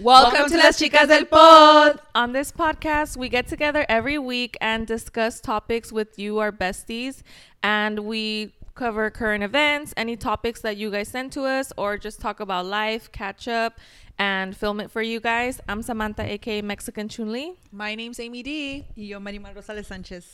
[0.00, 2.00] Welcome, to Las Chicas del Pod.
[2.16, 7.22] On this podcast, we get together every week and discuss topics with you, our besties,
[7.62, 12.20] and we cover current events, any topics that you guys send to us, or just
[12.20, 13.78] talk about life, catch up,
[14.18, 15.60] and film it for you guys.
[15.68, 17.54] I'm Samantha, aka Mexican Chun Chunli.
[17.70, 18.84] My name's Amy D.
[18.96, 20.24] Y yo, Marimar Rosales Sánchez.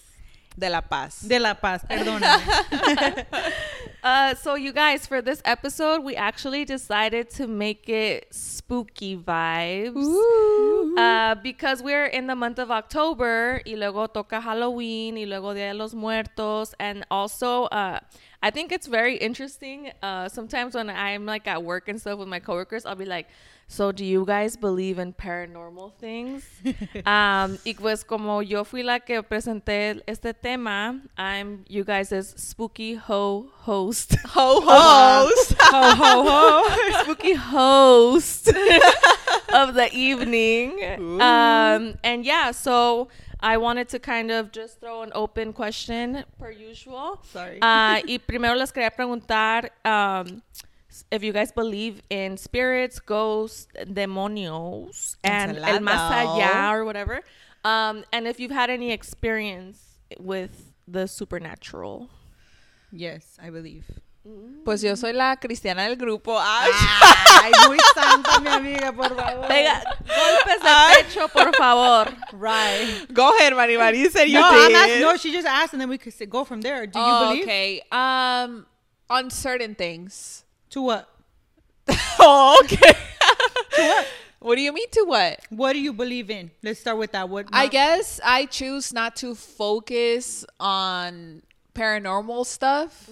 [0.59, 1.21] De La Paz.
[1.21, 3.27] De La Paz, perdóname.
[4.03, 10.97] Uh, so you guys, for this episode, we actually decided to make it spooky vibes.
[10.97, 15.73] Uh, because we're in the month of October, y luego toca Halloween, y luego Dia
[15.73, 18.01] de los Muertos, and also, uh,
[18.43, 19.93] I think it's very interesting.
[20.03, 23.29] Uh, sometimes when I'm like at work and stuff with my coworkers, I'll be like,
[23.71, 26.43] "So, do you guys believe in paranormal things?"
[27.07, 32.97] um, y pues como yo fui la que presenté este tema, I'm you guys' spooky
[32.97, 34.17] ho host.
[34.35, 35.55] Ho host.
[35.61, 38.49] ho ho ho spooky host
[39.53, 40.73] of the evening
[41.21, 43.09] um and yeah so
[43.41, 47.59] i wanted to kind of just throw an open question per usual Sorry.
[47.63, 50.41] uh y primero les quería preguntar um
[51.11, 57.21] if you guys believe in spirits ghosts demonios and el más allá or whatever
[57.65, 62.09] um and if you've had any experience with the supernatural
[62.93, 63.85] yes, I believe.
[64.65, 66.37] Pues yo soy la cristiana del grupo.
[66.39, 66.71] Ay.
[67.43, 69.47] Ay, muy santa, mi amiga, por favor.
[69.49, 70.95] Pega, golpes de Ay.
[71.05, 72.13] pecho, por favor.
[72.33, 73.07] Right.
[73.13, 73.97] Go ahead, Marimar.
[73.97, 74.71] You said you No, did.
[74.71, 76.87] I'm asking, no, she just asked, and then we could say, go from there.
[76.87, 77.45] Do you Oh, believe?
[77.45, 77.83] Okay.
[77.91, 78.67] Um,
[79.09, 80.45] on certain things.
[80.71, 81.09] To what?
[82.19, 82.77] Oh, okay.
[83.77, 84.07] To what
[84.41, 85.41] What do you mean to what?
[85.51, 86.51] What do you believe in?
[86.63, 87.29] Let's start with that.
[87.29, 87.47] What?
[87.53, 91.43] I not- guess I choose not to focus on
[91.75, 93.11] paranormal stuff.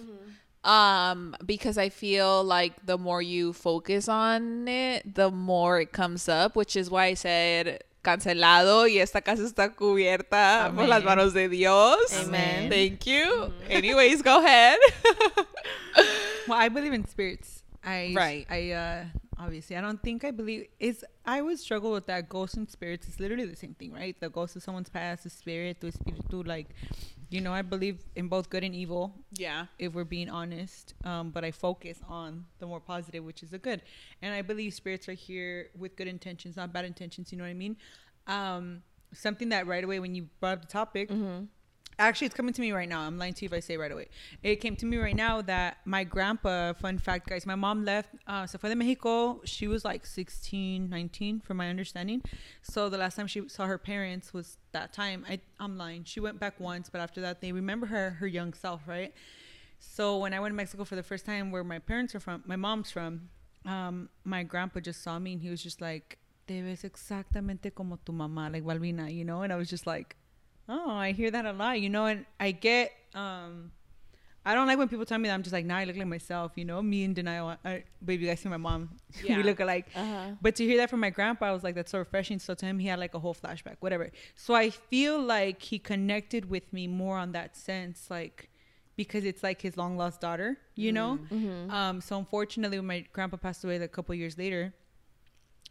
[0.64, 6.28] Um, because I feel like the more you focus on it, the more it comes
[6.28, 11.32] up, which is why I said cancelado y esta casa está cubierta por las manos
[11.32, 12.24] de Dios.
[12.24, 12.70] Amen.
[12.70, 13.52] Thank you.
[13.68, 14.78] Anyways, go ahead.
[16.48, 17.57] Well, I believe in spirits.
[17.88, 18.46] I Right.
[18.50, 19.04] I uh
[19.38, 23.08] obviously I don't think I believe it's I always struggle with that ghosts and spirits.
[23.08, 24.18] It's literally the same thing, right?
[24.18, 26.68] The ghost of someone's past, the spirit, the espiritu, like
[27.30, 29.12] you know, I believe in both good and evil.
[29.36, 29.66] yeah.
[29.78, 30.94] if we're being honest.
[31.04, 33.82] Um, but I focus on the more positive, which is the good.
[34.22, 37.30] And I believe spirits are here with good intentions, not bad intentions.
[37.30, 37.76] You know what I mean?
[38.26, 38.82] Um,
[39.12, 41.10] something that right away when you brought up the topic,
[41.98, 43.00] actually it's coming to me right now.
[43.00, 44.08] I'm lying to you if I say right away.
[44.42, 48.10] It came to me right now that my grandpa, fun fact, guys, my mom left,
[48.26, 49.40] uh, se fue de Mexico.
[49.44, 52.22] She was like 16, 19, from my understanding.
[52.62, 55.24] So the last time she saw her parents was that time.
[55.28, 56.04] I, I'm lying.
[56.04, 59.12] She went back once, but after that, they remember her, her young self, right?
[59.78, 62.42] So when I went to Mexico for the first time, where my parents are from,
[62.46, 63.28] my mom's from,
[63.64, 67.98] um, my grandpa just saw me and he was just like, "Te ves exactamente como
[68.04, 69.42] tu mamá, like Balbina," you know.
[69.42, 70.16] And I was just like,
[70.68, 73.72] "Oh, I hear that a lot, you know." And I get, um,
[74.44, 76.06] I don't like when people tell me that I'm just like, "Now I look like
[76.06, 76.80] myself," you know.
[76.82, 77.56] Me in denial.
[77.64, 78.90] I, baby, you guys see my mom.
[79.24, 79.36] Yeah.
[79.36, 79.86] we look alike.
[79.94, 80.32] Uh-huh.
[80.40, 82.38] But to hear that from my grandpa, I was like, that's so refreshing.
[82.38, 84.10] So to him, he had like a whole flashback, whatever.
[84.36, 88.48] So I feel like he connected with me more on that sense, like
[88.96, 91.18] because it's like his long lost daughter, you know.
[91.70, 94.74] Um, so unfortunately, when my grandpa passed away like, a couple years later,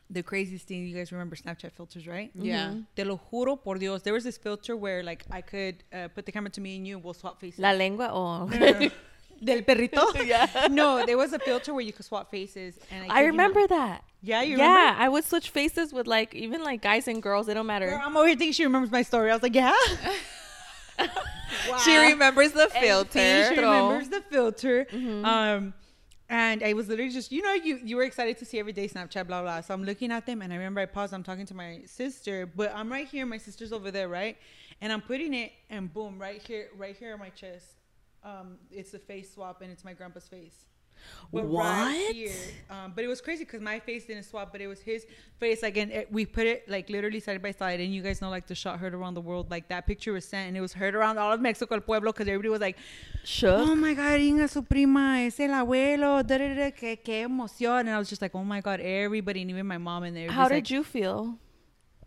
[0.09, 2.31] the craziest thing you guys remember Snapchat filters, right?
[2.33, 2.75] Yeah.
[2.95, 4.01] Te lo juro por Dios.
[4.03, 6.87] There was this filter where like I could uh, put the camera to me and
[6.87, 7.59] you, and we'll swap faces.
[7.59, 8.49] La lengua o...
[9.43, 10.01] Del perrito.
[10.25, 10.67] Yeah.
[10.71, 13.67] No, there was a filter where you could swap faces, and I kid you remember
[13.67, 14.03] that.
[14.21, 15.01] Yeah, you yeah, remember?
[15.01, 17.47] I would switch faces with like even like guys and girls.
[17.47, 17.87] It don't matter.
[17.87, 19.29] Girl, I'm over here thinking she remembers my story.
[19.29, 19.75] I was like, yeah.
[21.83, 23.47] She remembers the See, filter.
[23.49, 24.87] she remembers the filter.
[25.23, 25.73] Um,
[26.29, 29.27] and I was literally just, you know, you you were excited to see everyday Snapchat,
[29.27, 29.61] blah blah.
[29.61, 31.13] So I'm looking at them, and I remember I paused.
[31.13, 33.25] I'm talking to my sister, but I'm right here.
[33.25, 34.37] My sister's over there, right?
[34.81, 37.65] And I'm putting it, and boom, right here, right here on my chest.
[38.23, 40.65] Um, it's a face swap, and it's my grandpa's face.
[41.31, 42.15] But right What?
[42.15, 42.31] here,
[42.69, 45.05] um, but it was crazy because my face didn't swap, but it was his
[45.39, 45.61] face.
[45.61, 48.29] Like, and it, we put it like literally side by side, and you guys know
[48.29, 49.51] like the shot heard around the world.
[49.51, 52.11] Like that picture was sent, and it was heard around all of Mexico, el pueblo,
[52.11, 52.77] because everybody was like,
[53.23, 53.67] Shook.
[53.67, 57.81] oh my god, Inga, su prima, es el abuelo, da, da, da, que, que emoción.
[57.81, 60.31] And I was just like, oh my god, everybody, and even my mom in there.
[60.31, 61.37] How did like, you feel?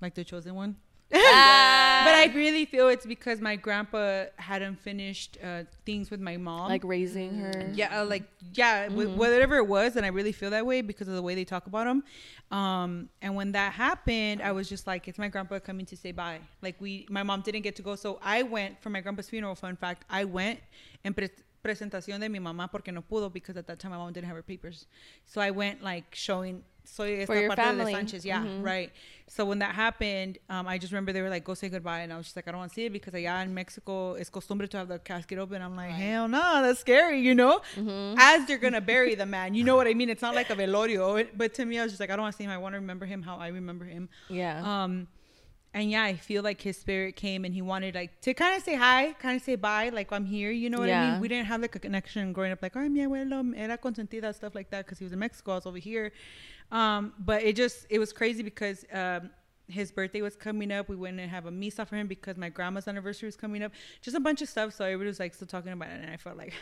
[0.01, 0.77] like the chosen one?
[1.13, 2.03] Ah.
[2.05, 6.69] But I really feel it's because my grandpa hadn't finished uh, things with my mom.
[6.69, 7.71] like raising her.
[7.75, 8.25] yeah, uh, like
[8.55, 11.35] yeah, wh- whatever it was, and I really feel that way because of the way
[11.35, 12.03] they talk about him.
[12.57, 16.13] Um, and when that happened, I was just like, it's my grandpa coming to say
[16.13, 16.39] bye.
[16.63, 19.55] Like we, my mom didn't get to go, so I went for my grandpa's funeral.
[19.55, 20.61] Fun fact, I went
[21.05, 21.29] and pre-
[21.65, 24.37] presentación de mi mamá porque no pudo because at that time my mom didn't have
[24.37, 24.87] her papers.
[25.27, 27.93] So I went like showing soy For esta your parte de family.
[27.95, 28.25] Sanchez.
[28.25, 28.65] Yeah, Mhm.
[28.65, 28.91] right.
[29.29, 32.13] So when that happened, um, I just remember they were like, "Go say goodbye," and
[32.13, 34.29] I was just like, "I don't want to see it because allá in Mexico it's
[34.31, 37.61] costumbre to have the casket open." I'm like, "Hell no, that's scary," you know.
[37.77, 38.17] Mm-hmm.
[38.19, 40.11] As they're gonna bury the man, you know what I mean?
[40.11, 42.23] It's not like a velorio, It- but to me, I was just like, I don't
[42.25, 42.51] want to see him.
[42.51, 44.09] I want to remember him how I remember him.
[44.29, 44.61] Yeah.
[44.85, 45.07] Um,
[45.73, 48.65] and yeah, I feel like his spirit came and he wanted like to kind of
[48.65, 50.51] say hi, kind of say bye, like I'm here.
[50.51, 51.21] You know what I mean?
[51.21, 54.57] We didn't have like a connection growing up, like oh mi abuelo era consentida stuff
[54.57, 56.11] like that because he was in Mexico, I was over here.
[56.71, 59.31] Um, but it just it was crazy because um,
[59.69, 60.89] his birthday was coming up.
[60.89, 63.73] We went and have a misa for him because my grandma's anniversary was coming up.
[64.03, 64.75] Just a bunch of stuff.
[64.75, 66.55] So everybody was like still talking about it, and I felt like.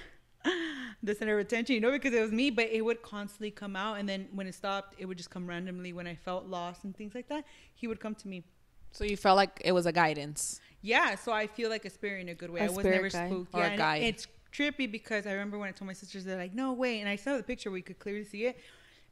[1.02, 3.76] the center of attention, you know, because it was me, but it would constantly come
[3.76, 3.98] out.
[3.98, 6.96] And then when it stopped, it would just come randomly when I felt lost and
[6.96, 7.44] things like that.
[7.74, 8.44] He would come to me.
[8.92, 10.60] So you felt like it was a guidance.
[10.80, 12.60] Yeah, so I feel like a spirit in a good way.
[12.60, 13.30] A I was never guide.
[13.30, 13.54] spooked.
[13.54, 14.02] Or yeah, a guide.
[14.02, 17.08] it's trippy because I remember when I told my sisters, they're like, "No way!" And
[17.08, 18.58] I saw the picture where you could clearly see it.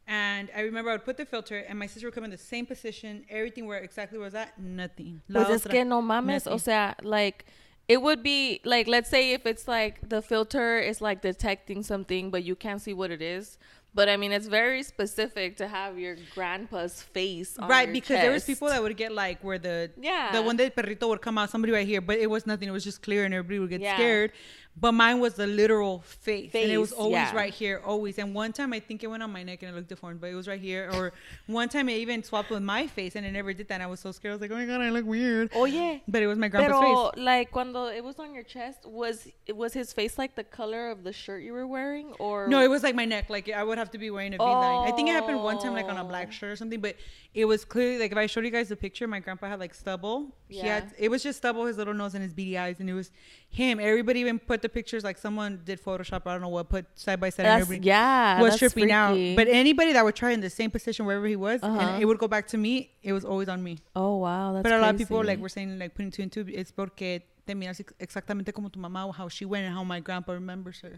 [0.08, 2.38] And I remember I would put the filter, and my sister would come in the
[2.38, 5.20] same position, everything where exactly where was that, nothing.
[5.28, 7.44] La Pues es otra, que no mames, o sea, like
[7.88, 12.30] it would be like let's say if it's like the filter is like detecting something
[12.30, 13.58] but you can't see what it is.
[13.94, 18.30] But I mean it's very specific to have your grandpa's face on right because there
[18.32, 20.32] was people that would get like where the Yeah.
[20.32, 22.72] the one that perrito would come out somebody right here but it was nothing it
[22.72, 23.94] was just clear and everybody would get Yeah.
[23.96, 24.32] scared
[24.78, 27.34] but mine was the literal face, and it was always yeah.
[27.34, 29.74] right here always and one time i think it went on my neck and it
[29.74, 31.12] looked deformed but it was right here or
[31.46, 33.86] one time it even swapped with my face and it never did that and i
[33.86, 35.98] was so scared i was like oh my god i look weird Oh yeah.
[36.06, 39.28] but it was my grandpa's pero face like cuando it was on your chest was
[39.54, 42.68] was his face like the color of the shirt you were wearing or no, it
[42.68, 43.30] was like my neck.
[43.30, 44.88] Like I would have to be wearing a V line.
[44.88, 46.32] I think it happened one time, like on a black Oh.
[46.32, 46.80] shirt or something.
[46.80, 46.96] But
[47.34, 49.74] it was clearly like if I showed you guys the picture, my grandpa had like
[49.74, 50.34] stubble.
[50.48, 50.74] He Yeah.
[50.76, 53.10] had it was just stubble, his little nose and his beady eyes, and it was
[53.48, 53.78] him.
[53.80, 56.22] Everybody even put the pictures like someone did Photoshop.
[56.26, 57.46] I don't know what put side by side.
[57.46, 59.14] and that's yeah was that's tripping out.
[59.40, 61.78] But anybody that would try in the same position wherever he was, Uh-huh.
[61.80, 62.72] and it would go back to me.
[63.02, 63.78] It was always on me.
[63.94, 66.32] oh wow that's but a lot of people like were saying like putting two and
[66.32, 66.44] two.
[66.60, 70.00] It's porque te miras ex- exactamente como tu mamá, how she went and how my
[70.00, 70.92] grandpa remembers her.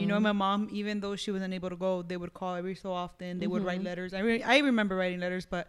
[0.00, 0.28] You know, Mm.
[0.30, 3.40] my mom, even though she was unable to go, they would call every so often.
[3.40, 3.68] They would Mm-hmm.
[3.68, 4.14] write letters.
[4.14, 5.66] I re- I remember writing letters, but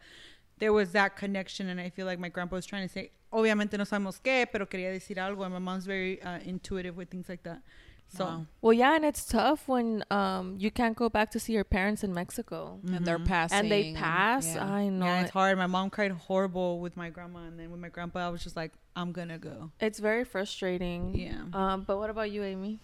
[0.62, 3.78] there was that connection, and I feel like my grandpa was trying to say, obviamente
[3.78, 5.44] no sabemos qué, pero quería decir algo.
[5.44, 7.62] And my mom's very uh, intuitive with things like that.
[8.14, 8.46] So Wow.
[8.62, 12.04] Well, yeah, and it's tough when um you can't go back to see your parents
[12.04, 13.58] in Mexico And they're passing.
[13.60, 14.46] and they pass.
[14.54, 14.66] yeah.
[14.66, 15.58] I know yeah, it- it's hard.
[15.58, 18.58] My mom cried horrible with my grandma, and then with my grandpa, I was just
[18.58, 19.72] like, I'm gonna go.
[19.80, 21.16] it's very frustrating.
[21.16, 21.46] Yeah.
[21.54, 22.80] Um, but what about you, Amy?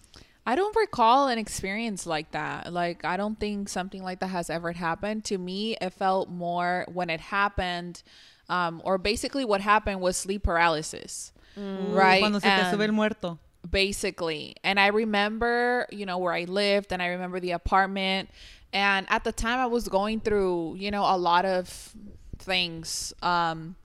[0.48, 2.72] I don't recall an experience like that.
[2.72, 5.26] Like, I don't think something like that has ever happened.
[5.26, 8.02] To me, it felt more when it happened,
[8.48, 11.32] um, or basically what happened was sleep paralysis.
[11.54, 12.20] Right.
[12.20, 13.38] Cuando se te sube el muerto.
[13.68, 14.56] basically.
[14.64, 18.30] And I remember, you know, where I lived and I remember the apartment.
[18.72, 21.94] And at the time I was going through, you know, a lot of
[22.38, 23.12] things.
[23.20, 23.76] Um,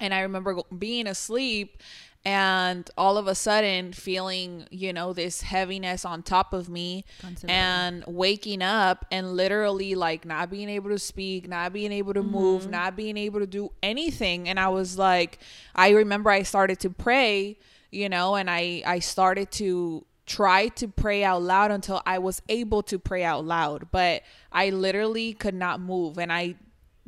[0.00, 1.80] and I remember being asleep
[2.24, 7.04] and all of a sudden feeling, you know, this heaviness on top of me
[7.48, 12.22] and waking up and literally like not being able to speak, not being able to
[12.22, 12.72] move, mm-hmm.
[12.72, 14.48] not being able to do anything.
[14.48, 15.38] And I was like,
[15.74, 17.58] I remember I started to pray
[17.90, 22.42] you know and i i started to try to pray out loud until i was
[22.48, 24.22] able to pray out loud but
[24.52, 26.18] i literally could not move.
[26.18, 26.54] And i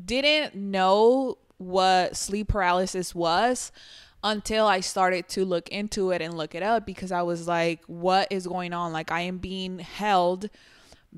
[0.02, 3.72] didn't know what sleep paralysis was
[4.22, 7.80] until i started to look into it and look it up because i was like
[7.86, 10.48] what is going on like i am being held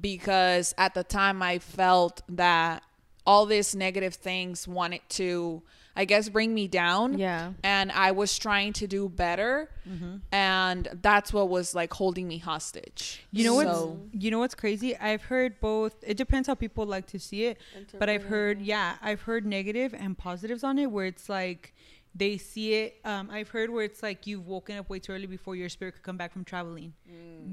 [0.00, 2.82] because at the time I felt that
[3.26, 5.62] all these negative things wanted to
[5.94, 7.18] I guess bring me down.
[7.18, 7.52] Yeah.
[7.62, 9.68] And I was trying to do better.
[9.86, 10.16] Mm-hmm.
[10.32, 13.22] And that's what was like holding me hostage.
[13.30, 14.96] You know what's So- you know what's crazy?
[14.96, 15.94] I've heard both.
[16.02, 17.58] It depends how people like to see it,
[17.98, 21.74] but I've heard yeah, I've heard negative and positives on it where it's like
[22.14, 22.96] they see it.
[23.04, 25.92] Um, I've heard where it's like you've woken up way too early before your spirit
[25.94, 26.92] could come back from traveling,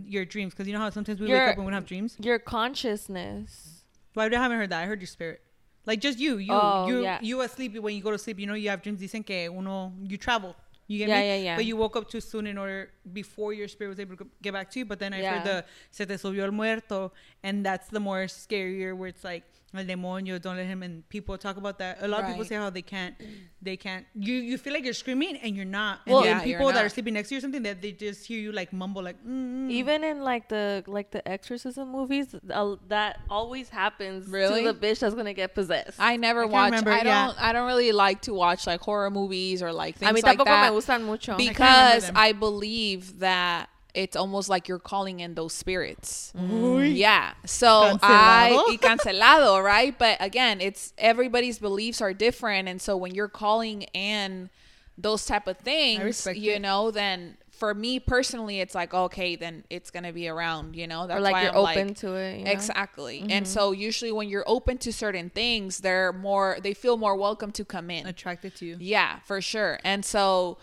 [0.05, 0.53] your dreams.
[0.53, 2.17] Because you know how sometimes we Your- wake up and we don't have dreams.
[2.19, 3.83] Your consciousness.
[4.15, 4.81] Well, I haven't heard that.
[4.83, 5.41] I heard your spirit.
[5.85, 7.19] Like just you, you, Oh, you, yeah.
[7.21, 8.39] you asleep when you go to sleep.
[8.39, 8.99] You know you have dreams.
[8.99, 10.55] Dicen que uno you travel.
[10.87, 11.27] You get Yeah, me?
[11.27, 11.55] yeah, yeah.
[11.55, 14.53] But you woke up too soon in order before your spirit was able to get
[14.53, 14.85] back to you.
[14.85, 15.35] But then I Yeah.
[15.39, 17.11] heard the se te subió el muerto,
[17.43, 20.41] and that's the more scarier where it's like el demonio.
[20.41, 20.81] Don't let him.
[20.83, 21.97] And people talk about that.
[22.01, 23.15] A lot of people say how they can't,
[23.61, 24.05] they can't.
[24.15, 25.99] You you feel like you're screaming and you're not.
[26.05, 27.91] And Well, then yeah, people that are sleeping next to you or something that they
[27.91, 29.17] just hear you like mumble like.
[29.23, 29.69] Mm.
[29.69, 34.63] Even in like the like the exorcism movies, uh, that always happens Really?
[34.63, 35.99] to the bitch that's gonna get possessed.
[35.99, 37.47] I never I watch remember, I don't yeah.
[37.47, 40.37] I don't really like to watch like horror movies or like things a mí like
[40.39, 40.71] tampoco that.
[40.73, 41.37] me gustan mucho.
[41.37, 42.15] because them.
[42.17, 46.31] I believe that it's almost like you're calling in those spirits.
[46.35, 47.33] Yeah.
[47.45, 47.99] So Cancelado.
[48.01, 49.97] I cancelado, right?
[49.97, 54.49] But again, it's everybody's beliefs are different, and so when you're calling in
[54.97, 56.61] those type of things, you it.
[56.61, 61.07] know, then for me personally, it's like okay, then it's gonna be around, you know.
[61.07, 62.39] That's or like why you're I'm open to it.
[62.39, 62.51] You know?
[62.51, 63.19] Exactly.
[63.21, 63.45] And mm-hmm.
[63.45, 67.65] so usually when you're open to certain things, they're more they feel more welcome to
[67.65, 68.05] come in.
[68.05, 68.77] Attracted to you.
[68.79, 69.79] Yeah, for sure.
[69.83, 70.57] And so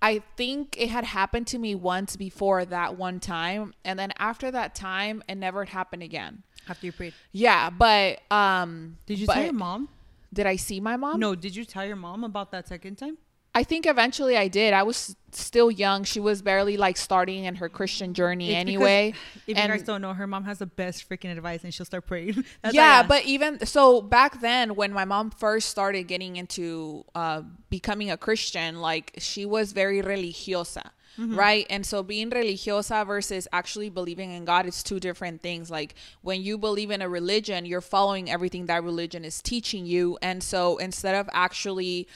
[0.00, 4.50] I think it had happened to me once before that one time and then after
[4.50, 6.42] that time it never happened again.
[6.68, 7.14] After you prayed.
[7.32, 9.88] Yeah, but um Did you but tell your mom?
[10.32, 11.18] Did I see my mom?
[11.20, 13.18] No, did you tell your mom about that second time?
[13.58, 14.72] I think eventually I did.
[14.72, 16.04] I was still young.
[16.04, 19.14] She was barely like starting in her Christian journey It's anyway.
[19.48, 21.84] If and you guys don't know, her mom has the best freaking advice and she'll
[21.84, 22.34] start praying.
[22.62, 23.08] That's yeah, why I asked.
[23.08, 28.16] but even so, back then when my mom first started getting into uh, becoming a
[28.16, 31.66] Christian, like she was very religiosa, right?
[31.68, 35.68] And so being religiosa versus actually believing in God is two different things.
[35.68, 40.16] Like when you believe in a religion, you're following everything that religion is teaching you,
[40.22, 42.06] and so instead of actually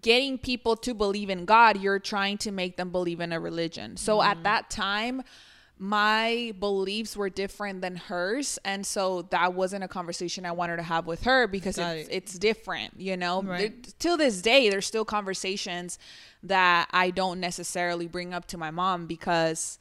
[0.00, 3.96] getting people to believe in God, you're trying to make them believe in a religion.
[3.96, 4.24] So Mm.
[4.26, 5.22] at that time,
[5.78, 10.84] my beliefs were different than hers and so that wasn't a conversation i wanted to
[10.84, 12.12] have with her because it's, it.
[12.12, 13.82] it's different you know Right.
[13.82, 15.98] There- till this day there's still conversations
[16.44, 19.80] that i don't necessarily bring up to my mom because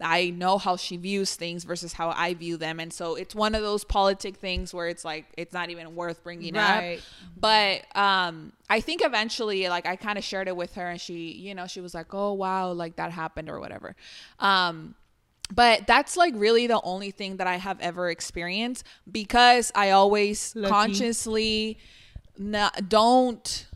[0.00, 2.80] I know how she views things versus how I view them.
[2.80, 6.24] And so it's one of those politic things where it's like it's not even worth
[6.24, 6.98] bringing Right.
[6.98, 7.04] up.
[7.36, 11.32] But um I think eventually like I kind of shared it with her and she,
[11.32, 13.94] you know, she was like, "Oh, wow, like that happened or whatever."
[14.40, 14.94] Um
[15.54, 20.54] but that's like really the only thing that I have ever experienced because I always
[20.56, 20.70] Lucky.
[20.70, 21.78] consciously
[22.38, 23.66] not, don't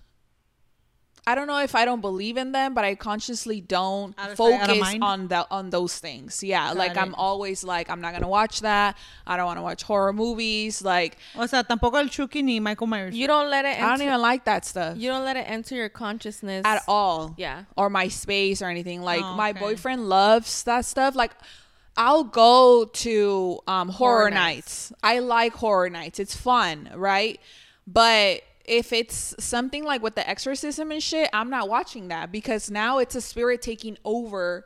[1.29, 4.37] I don't know if I don't believe in them, but I consciously don't Out of
[4.37, 6.43] sight, out of focus on the on those things.
[6.45, 6.99] Yeah, like it.
[6.99, 8.97] I'm always like I'm not gonna watch that.
[9.27, 10.83] I don't want to watch horror movies.
[10.83, 13.15] Like O sea, tampoco el Chucky ni Michael Myers.
[13.15, 13.77] You don't let it.
[13.77, 16.83] Enter, I don't even like that stuff You don't let it enter your consciousness at
[16.87, 17.35] all.
[17.37, 17.65] Yeah.
[17.77, 19.03] or my space or anything.
[19.03, 21.17] Like Oh, my boyfriend loves that stuff.
[21.17, 21.33] Like
[21.97, 24.93] I'll go to um, horror, Horror nights.
[25.03, 26.21] I like horror nights.
[26.21, 27.41] It's fun, right?
[27.87, 32.71] But if it's something like with the exorcism and shit, I'm not watching that because
[32.71, 34.65] now it's a spirit taking over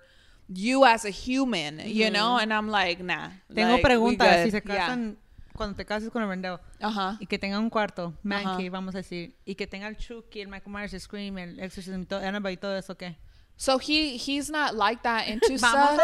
[0.49, 2.13] you as a human, you mm-hmm.
[2.13, 2.39] know?
[2.39, 3.29] And I'm like, nah.
[3.55, 4.45] Tengo like, preguntas.
[4.45, 5.17] Si se casan,
[5.57, 7.19] cuando te cases con el vendedor, Ajá.
[7.21, 8.49] y que tenga un cuarto, man uh-huh.
[8.49, 8.57] Ajá.
[8.57, 11.61] cave, vamos a decir, y que tenga el Chucky, el Michael Myers, el Scream, el
[11.61, 13.17] Exorcism, y todo, Annabelle y todo eso, ¿qué?
[13.63, 16.01] So he he's not like that into stuff.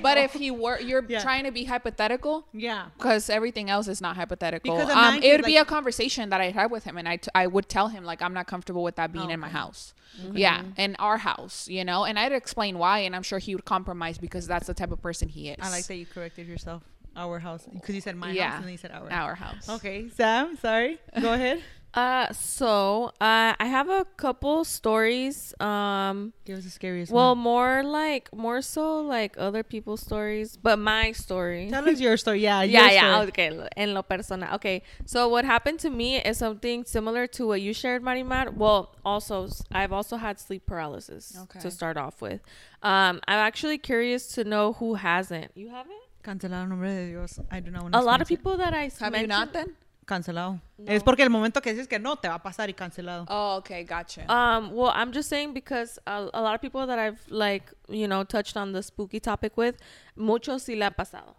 [0.00, 1.20] But if he were, you're Yeah.
[1.20, 2.46] trying to be hypothetical.
[2.52, 2.86] Yeah.
[2.96, 4.80] because everything else is not hypothetical.
[4.80, 7.28] Um, it would can, be a conversation that I had with him, and I, t-
[7.34, 9.56] I would tell him like I'm not comfortable with that being in my Okay.
[9.58, 9.94] house.
[10.32, 13.64] Yeah, in our house, you know, and I'd explain why, and I'm sure he would
[13.64, 15.56] compromise because that's the type of person he is.
[15.60, 16.84] I like that you corrected yourself.
[17.16, 17.66] Our house.
[17.72, 18.50] Because you said my Yeah.
[18.50, 19.10] house and then you said our.
[19.10, 19.68] our house.
[19.68, 20.98] Okay, Sam, sorry.
[21.20, 21.62] Go ahead.
[21.96, 25.54] Uh, so uh, I have a couple stories.
[25.58, 27.38] Um, Give us the scariest well, one.
[27.38, 31.70] more like more so like other people's stories, but my story.
[31.70, 32.40] Tell us your story.
[32.40, 33.14] Yeah, yeah, yeah.
[33.14, 33.28] story.
[33.28, 34.54] Okay, en lo personal.
[34.56, 38.54] Okay, so what happened to me is something similar to what you shared, Marimar.
[38.54, 41.60] Well, also I've also had sleep paralysis Okay.
[41.60, 42.42] to start off with.
[42.82, 45.50] Um, I'm actually curious to know who hasn't.
[45.54, 45.96] You haven't?
[46.22, 47.40] Cancelado nombre de Dios.
[47.50, 49.76] I do not want A lot of people that I Have you not then?
[50.06, 50.60] Cancelado.
[50.86, 53.26] Es porque el momento que dices que no, te va a pasar y cancelado.
[53.28, 54.22] Oh, okay, gotcha.
[54.28, 58.06] Um, well, I'm just saying because a, a lot of people that I've like, you
[58.06, 59.76] know, touched on the spooky topic with,
[60.14, 61.34] mucho sí le ha pasado.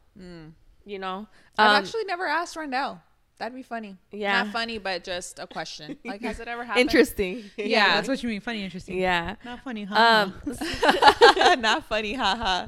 [0.85, 2.99] You know, I've Um, actually never asked Randall.
[3.39, 3.95] That'd be funny.
[4.11, 4.43] Yeah.
[4.43, 5.97] not funny, but just a question.
[6.03, 6.81] Like, has it ever happened?
[6.81, 7.43] interesting.
[7.57, 7.95] Yeah.
[7.95, 8.41] That's what you mean.
[8.41, 8.97] Funny, interesting.
[8.99, 9.35] yeah.
[9.45, 9.95] Not funny, huh?
[9.95, 12.67] Um, not funny, haha.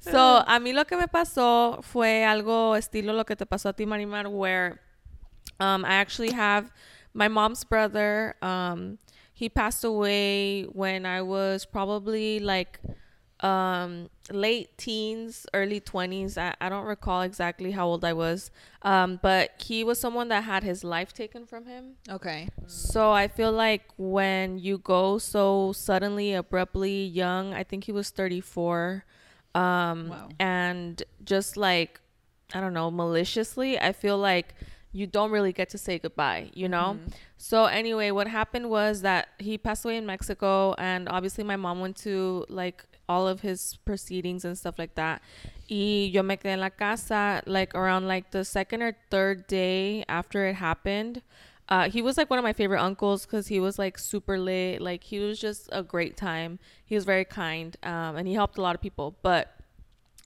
[0.00, 3.72] so a mí lo que me pasó fue algo estilo lo que te pasó a
[3.72, 4.80] ti, Marimar, where
[5.60, 6.72] um, I actually have
[7.14, 8.34] my mom's brother.
[8.42, 8.98] Um,
[9.32, 12.80] he passed away when I was probably like
[13.40, 19.20] um late teens early 20s I, I don't recall exactly how old i was um
[19.22, 22.48] but he was someone that had his life taken from him Okay.
[22.66, 28.08] so I feel like when you go so suddenly, abruptly young, I think he was
[28.10, 29.04] 34,
[29.54, 30.28] um, Wow.
[30.40, 32.00] and just like
[32.54, 34.54] I don't know, maliciously, I feel like
[34.96, 36.98] you don't really get to say goodbye, you know.
[37.36, 41.80] So anyway, what happened was that he passed away in Mexico, and obviously my mom
[41.80, 45.20] went to like all of his proceedings and stuff like that.
[45.68, 50.02] Y yo me quedé en la casa like around like the second or third day
[50.08, 51.20] after it happened.
[51.68, 54.80] Uh, he was like one of my favorite uncles because he was like super lit.
[54.80, 56.58] Like he was just a great time.
[56.86, 59.16] He was very kind, um, and he helped a lot of people.
[59.20, 59.52] But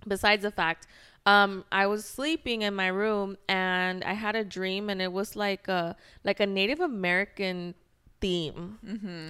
[0.06, 0.86] besides the fact,
[1.26, 5.36] um, I was sleeping in my room and I had a dream, and it was
[5.36, 7.74] like a like a Native American
[8.20, 8.78] theme.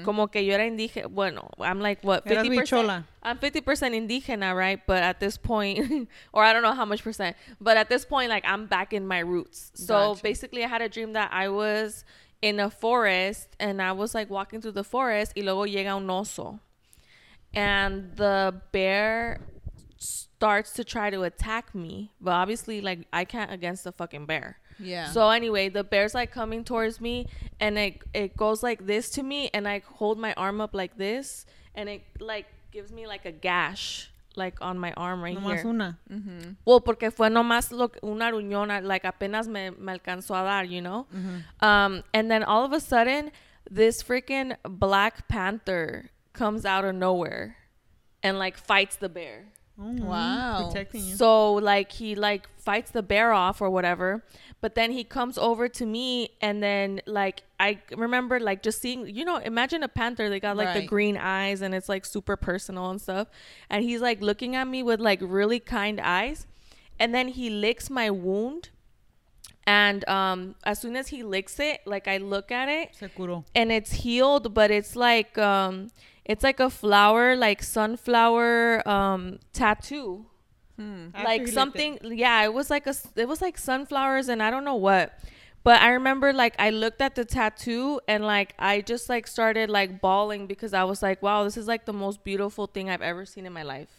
[0.05, 1.09] Como que yo era indígena.
[1.11, 3.05] Bueno, I'm like what fifty percent.
[3.23, 4.81] I'm fifty percent indígena, right?
[4.87, 8.31] But at this point, or I don't know how much percent, but at this point,
[8.31, 9.73] like I'm back in my roots.
[9.75, 10.23] So Gotcha.
[10.23, 12.05] basically, I had a dream that I was
[12.43, 16.07] in a forest and I was like walking through the forest, y luego llega un
[16.07, 16.61] oso,
[17.53, 19.41] and the bear
[20.00, 24.59] starts to try to attack me, but obviously, like I can't against the fucking bear.
[24.78, 25.11] Yeah.
[25.11, 27.26] So anyway, the bear's like coming towards me,
[27.61, 30.97] and it it goes like this to me, and I hold my arm up like
[30.97, 35.57] this, and it like gives me like a gash like on my arm right Nomás
[35.57, 35.66] here.
[35.66, 35.99] una.
[36.64, 40.80] Well, porque fue nomás lo, una ruñona, like apenas me, me alcanzó a dar, you
[40.80, 41.07] know?
[41.61, 43.33] Um, and then all of a sudden,
[43.69, 47.57] this freaking Black Panther comes out of nowhere
[48.23, 49.47] and like fights the bear.
[49.83, 50.69] Oh, Wow.
[50.69, 51.15] Protecting you.
[51.15, 54.23] So like he like fights the bear off or whatever,
[54.61, 59.07] but then he comes over to me and then like I remember like just seeing
[59.09, 62.37] you know imagine a panther they got like the green eyes and it's like super
[62.37, 63.29] personal and stuff.
[63.71, 66.47] And he's like looking at me with like really kind eyes.
[66.99, 68.71] And then he licks my wound.
[69.67, 72.95] And um as soon as he licks it like I look at it
[73.55, 75.91] and it's healed but it's like um
[76.25, 80.27] it's like a flower like sunflower um tattoo.
[80.79, 84.43] After he like licked something yeah it was like a it was like sunflowers and
[84.43, 85.12] i don't know what.
[85.62, 89.69] But i remember like i looked at the tattoo and like i just like started
[89.69, 93.03] like bawling because i was like wow this is like the most beautiful thing i've
[93.03, 93.91] ever seen in my life.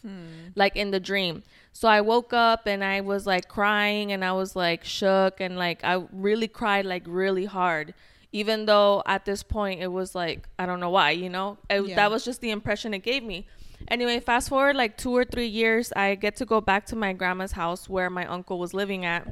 [0.56, 1.44] Like in the dream.
[1.72, 5.56] So i woke up and i was like crying and i was like shook and
[5.58, 7.94] like i really cried like really hard
[8.32, 11.86] even though at this point it was like i don't know why you know It-
[11.88, 11.96] Yeah.
[11.96, 13.48] that was just the impression it gave me
[13.88, 17.14] Anyway, fast forward like two or three years, I get to go back to my
[17.14, 19.26] grandma's house where my uncle was living at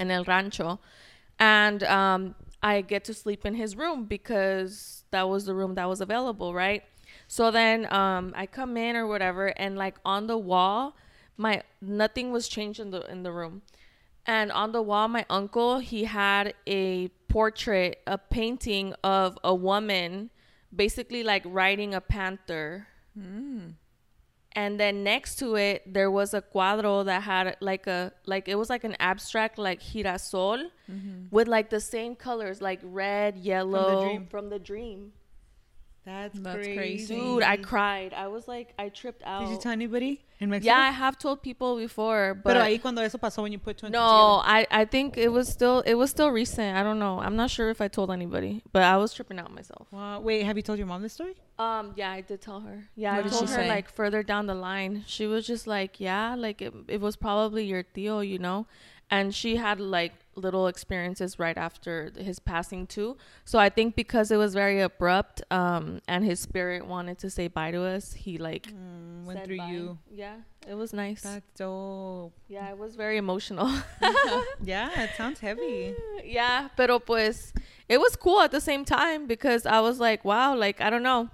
[0.00, 0.80] in El Rancho.
[1.38, 5.88] And um, I get to sleep in his room because that was the room that
[5.88, 6.82] was available, right?
[7.28, 10.96] So then um, I come in or whatever, and like on the wall,
[11.36, 13.62] my nothing was changed in the in the room.
[14.26, 20.30] And on the wall, my uncle he had a portrait, a painting of a woman,
[20.74, 22.86] basically like riding a panther.
[24.52, 28.56] And then next to it, there was a cuadro that had like a like it
[28.56, 31.26] was like an abstract like girasol mm-hmm.
[31.30, 34.26] with like the same colors like red, yellow dream.
[34.26, 35.12] from the dream.
[36.08, 36.76] That's, That's crazy.
[36.76, 37.14] crazy.
[37.20, 38.14] Dude, I cried.
[38.14, 39.40] I was like, I tripped out.
[39.46, 40.72] Did you tell anybody in Mexico?
[40.74, 43.76] yeah, I have told people before, but Pero ahí cuando eso pasó, when you put
[43.78, 46.76] two and no, I I think it was still it was still recent.
[46.76, 47.20] I don't know.
[47.20, 49.88] I'm not sure if I told anybody, but I was tripping out myself.
[49.90, 50.02] together.
[50.02, 50.20] Wow.
[50.20, 51.34] Wait, have you told your mom this story?
[51.58, 52.88] Um, yeah, I did tell her.
[52.94, 53.68] Yeah, What I told her say?
[53.68, 55.04] like further down the line.
[55.06, 58.66] She was just like, yeah, like it, it was probably your tío, you know,
[59.10, 63.16] and she had like little experiences right after his passing too.
[63.44, 67.48] So I think because it was very abrupt, um, and his spirit wanted to say
[67.48, 69.70] bye to us, he like Mm, went through bye.
[69.70, 69.98] you.
[70.10, 70.36] Yeah,
[70.68, 71.22] it was nice.
[71.22, 72.32] That's dope.
[72.48, 73.66] yeah, it was very emotional.
[74.62, 75.94] Yeah, it sounds heavy.
[76.24, 77.52] yeah, pero pues
[77.88, 81.02] it was cool at the same time because I was like, wow, like I don't
[81.02, 81.30] know,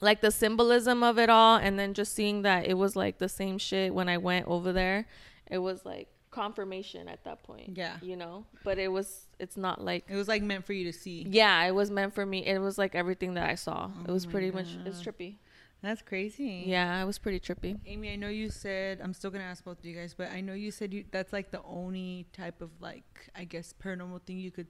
[0.00, 3.28] like the symbolism of it all, and then just seeing that it was like the
[3.28, 5.06] same shit when I went over there,
[5.50, 7.76] it was like confirmation at that point.
[7.76, 7.96] Yeah.
[8.02, 10.92] you know, but it was it's not like It was like meant for you to
[10.92, 11.24] see.
[11.28, 12.44] yeah, it was meant for me.
[12.46, 13.90] It was like everything that I saw.
[14.08, 15.36] it was Oh pretty much it's trippy.
[15.82, 16.64] That's crazy.
[16.66, 17.78] Yeah, it was pretty trippy.
[17.86, 20.40] Amy, I know you said I'm still gonna ask both of you guys, but I
[20.40, 23.04] know you said you that's like the only type of like
[23.36, 24.66] I guess paranormal thing you could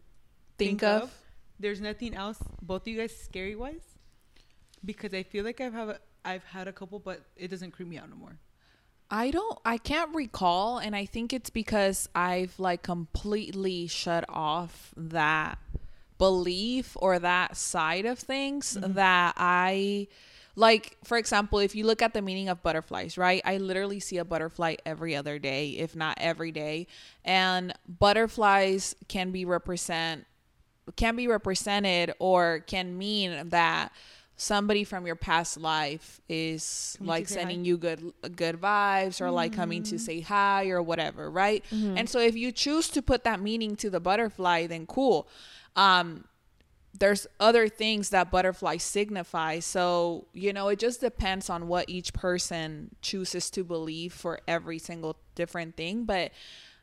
[0.58, 1.12] Think of.
[1.58, 3.86] There's nothing else, both of you guys, scary wise,
[4.84, 7.88] because I feel like I've have a, I've had a couple, but it doesn't creep
[7.88, 8.38] me out no more.
[9.14, 14.92] I don't I can't recall and I think it's because I've like completely shut off
[14.96, 15.56] that
[16.18, 18.94] belief or that side of things mm-hmm.
[18.94, 20.08] that I
[20.56, 23.40] like for example if you look at the meaning of butterflies right?
[23.44, 26.88] I literally see a butterfly every other day if not every day.
[27.24, 30.26] And butterflies can be represent
[30.96, 33.92] can be represented or can mean that
[34.36, 37.40] somebody from your past life is Coming like say hi.
[37.42, 41.64] sending you good good vibes or like coming to say hi or whatever right?
[41.70, 45.28] And so if you choose to put that meaning to the butterfly then cool.
[45.76, 46.24] Um
[46.96, 49.58] there's other things that butterfly signify.
[49.60, 54.78] So you know it just depends on what each person chooses to believe for every
[54.78, 56.04] single different thing.
[56.04, 56.32] But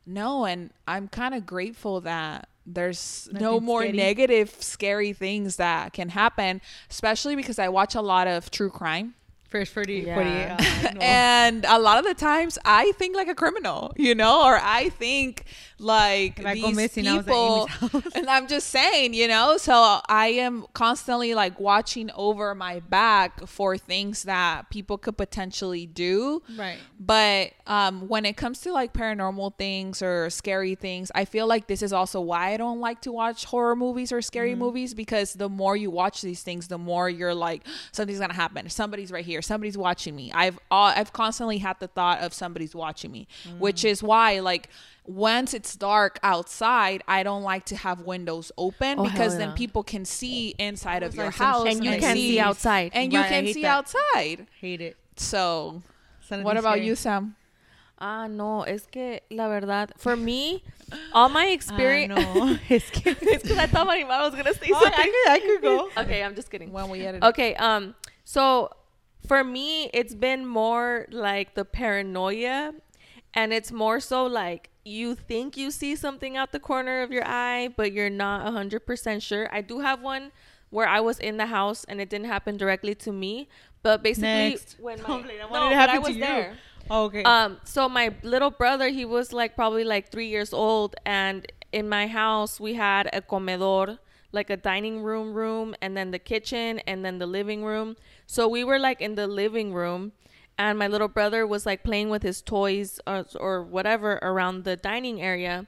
[0.04, 3.98] no and i'm kind of grateful that there's no more scary.
[3.98, 9.14] negative scary things that can happen especially because i watch a lot of true crime
[9.52, 10.16] First 40, Yeah.
[10.16, 11.02] 48 uh, no.
[11.02, 14.90] and a lot of the times I think like a criminal, you know, or I
[14.90, 15.44] think
[15.78, 17.68] like If I go these missing, I was at people.
[17.82, 18.06] Amy's house.
[18.16, 23.46] and I'm just saying, you know, so I am constantly like watching over my back
[23.48, 26.42] for things that people could potentially do.
[26.58, 26.78] Right.
[27.00, 31.68] But um, when it comes to like paranormal things or scary things, I feel like
[31.68, 35.34] this is also why I don't like to watch horror movies or scary movies because
[35.34, 38.70] the more you watch these things, the more you're like something's gonna happen.
[38.70, 39.41] Somebody's right here.
[39.42, 40.32] Somebody's watching me.
[40.34, 43.28] I've uh, I've constantly had the thought of somebody's watching me,
[43.60, 44.70] which is why like.
[45.08, 49.52] Once it's dark outside, I don't like to have windows open Oh, because hell then
[49.54, 52.92] people can see inside of your like house And you I can see outside.
[52.94, 53.78] and you Right, I can see that.
[53.78, 54.46] outside.
[54.60, 54.98] Hate it.
[55.16, 55.82] So,
[56.22, 56.86] Something what about scary.
[56.86, 57.36] you, Sam?
[57.98, 60.64] Ah, no, es que la verdad, for me,
[61.14, 62.14] all my experience.
[62.16, 62.60] Ah, no.
[62.70, 64.94] es que it's because I thought Marimar was gonna say Oh, something.
[65.00, 65.90] I could, I could go.
[65.98, 66.72] okay, I'm just kidding.
[66.72, 67.24] When we edit.
[67.24, 68.70] Okay, um, so
[69.26, 72.74] for me, it's been more like the paranoia,
[73.34, 77.26] and it's more so like you think you see something out the corner of your
[77.26, 79.48] eye, but you're not hundred percent sure.
[79.52, 80.32] I do have one
[80.70, 83.48] where I was in the house and it didn't happen directly to me,
[83.84, 84.78] but basically Next.
[84.80, 86.58] when my no, it to but happen I to was there.
[86.90, 87.24] Oh, okay.
[87.24, 91.88] Um, so my little brother, he was like probably like three years old, and in
[91.88, 94.00] my house we had a comedor,
[94.32, 97.96] like a dining room room, and then the kitchen, and then the living room.
[98.26, 100.14] So we were like in the living room,
[100.58, 104.64] and my little brother was like playing with his toys uh, or, or whatever around
[104.64, 105.66] the dining area.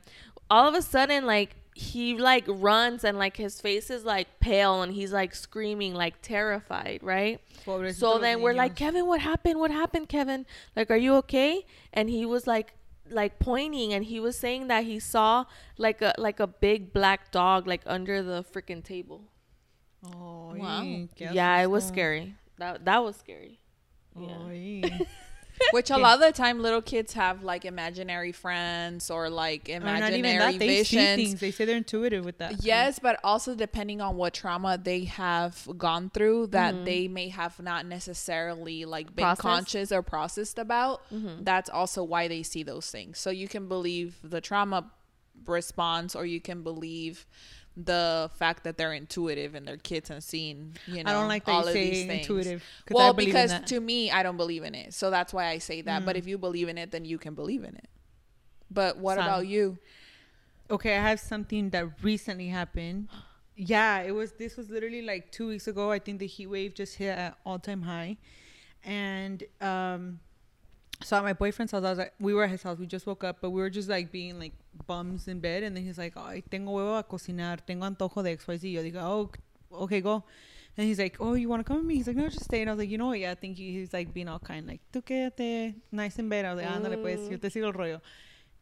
[0.49, 4.81] All of a sudden, like he like runs and like his face is like pale
[4.83, 7.41] and he's like screaming like terrified, right?
[7.65, 8.75] Pobrecitos So then we're like.
[8.75, 9.59] Kevin, what happened?
[9.59, 10.45] What happened, Kevin?
[10.75, 11.65] Like, are you okay?
[11.91, 12.73] And he was like,
[13.09, 15.45] like pointing, and he was saying that he saw
[15.77, 19.25] like a like a big black dog like under the freaking table.
[20.05, 20.83] Oh, Wow.
[21.33, 22.35] yeah, it was scary.
[22.57, 23.59] That that was scary.
[24.19, 24.37] Yeah.
[25.71, 29.73] Which a lot of the time, little kids have like imaginary friends or like Or
[29.73, 30.59] imaginary not even that.
[30.59, 31.39] They see things.
[31.39, 32.63] They say they're intuitive with that.
[32.63, 36.85] Yes, but also depending on what trauma they have gone through that mm-hmm.
[36.85, 39.41] they may have not necessarily like been Processed.
[39.41, 41.01] conscious or processed about.
[41.11, 41.43] Mm-hmm.
[41.43, 43.19] That's also why they see those things.
[43.19, 44.91] So you can believe the trauma
[45.45, 47.25] response or you can believe
[47.75, 51.45] the fact that they're intuitive and their kids and seeing, you know, I don't like
[51.45, 52.21] that all you of say these things.
[52.27, 52.63] intuitive.
[52.89, 53.67] I Well, in because that.
[53.67, 54.93] to me, I don't believe in it.
[54.93, 56.05] So that's why I say that.
[56.05, 57.89] But if you believe in it, then you can believe in it.
[58.69, 59.25] But what Sam.
[59.25, 59.77] about you?
[60.69, 63.09] Okay, I have something that recently happened.
[63.55, 64.31] Yeah, it was.
[64.31, 65.91] This was literally like two weeks ago.
[65.91, 68.17] I think the heat wave just hit at all time high,
[68.83, 70.19] and um,
[71.03, 72.79] so at my boyfriend's house, I was like, we were at his house.
[72.79, 74.53] We just woke up, but we were just like being like
[74.87, 78.31] bums in bed, and then he's like, "Ay, tengo huevo a cocinar, tengo antojo de
[78.31, 79.31] X Y Z." Yo digo, "Oh,
[79.83, 80.23] okay, go."
[80.75, 82.61] And he's like, "Oh, you want to come with me?" He's like, "No, just stay."
[82.61, 83.19] And I was like, "You know what?
[83.19, 86.53] Yeah, thank you." He's like being all kind, like, "Tú quédate, nice in bed." I
[86.53, 88.01] was like, "Ándale pues, yo te sigo el rollo."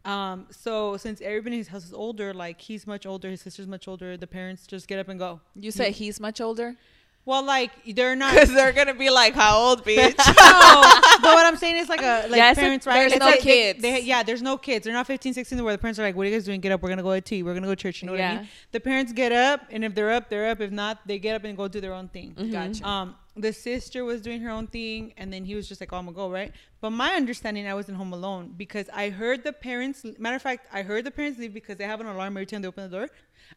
[0.04, 3.68] Um, so since everybody in his house is older, like he's much older, his sister's
[3.68, 5.40] much older, the parents just get up and go.
[5.56, 6.76] You said he's much older?
[7.24, 8.34] Well, like they're not.
[8.34, 10.82] Because they're gonna be like, "How old, bitch?" no,
[11.22, 12.96] but what I'm saying is like a like Yeah, it's a- parents, right?
[12.96, 13.82] there's It's no like they- kids.
[13.82, 14.86] They, yeah, there's no kids.
[14.86, 16.60] They're not 15, 16 where the parents are like, "What are you guys doing?
[16.62, 16.82] Get up.
[16.82, 17.44] We're gonna go to tea.
[17.44, 18.48] We're gonna go to church." You know what I mean?
[18.72, 20.62] The parents get up, and if they're up, they're up.
[20.62, 22.34] If not, they get up and go do their own thing.
[22.52, 22.88] Gotcha.
[22.88, 25.98] Um, the sister was doing her own thing, and then he was just like, oh,
[25.98, 26.52] "I'm gonna go," right?
[26.82, 30.04] But my understanding, I wasn't home alone because I heard the parents.
[30.18, 32.64] Matter of fact, I heard the parents leave because they have an alarm every time
[32.64, 33.10] they open the door.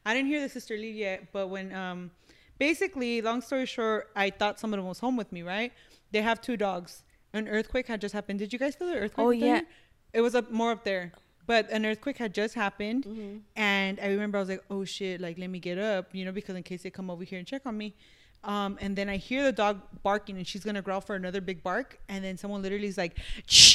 [0.05, 2.11] I didn't hear the sister leave yet, but when um,
[2.59, 5.73] basically, long story short, I thought someone was home with me, right?
[6.13, 7.03] They have two dogs.
[7.33, 8.39] An earthquake had just happened.
[8.39, 9.27] Did you guys feel the earthquake?
[9.27, 9.57] Oh, there?
[9.57, 9.61] yeah.
[10.13, 11.13] It was up more up there.
[11.47, 13.05] But an earthquake had just happened.
[13.05, 13.39] Mm-hmm.
[13.57, 16.33] And I remember I was like, oh shit, like let me get up, you know,
[16.33, 17.95] because in case they come over here and check on me.
[18.45, 21.63] Um, and then I hear the dog barking and she's gonna growl for another big
[21.63, 21.99] bark.
[22.09, 23.74] And then someone literally is like, shh.